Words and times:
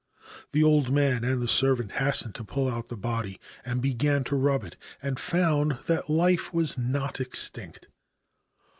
The 0.51 0.63
old 0.63 0.89
man 0.91 1.23
and 1.23 1.39
the 1.39 1.47
servant 1.47 1.91
hastened 1.91 2.33
to 2.33 2.43
pull 2.43 2.67
out 2.67 2.87
the 2.87 2.97
body 2.97 3.39
and 3.63 3.83
began 3.83 4.23
to 4.23 4.35
rub 4.35 4.63
it, 4.63 4.75
and 4.99 5.19
found 5.19 5.77
that 5.85 6.09
life 6.09 6.51
was 6.51 6.75
not 6.75 7.21
extinct. 7.21 7.87